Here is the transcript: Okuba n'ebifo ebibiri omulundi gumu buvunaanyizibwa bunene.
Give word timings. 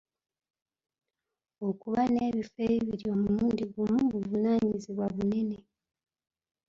Okuba 1.67 2.01
n'ebifo 2.11 2.59
ebibiri 2.67 3.05
omulundi 3.15 3.63
gumu 3.73 3.99
buvunaanyizibwa 4.11 5.05
bunene. 5.15 5.57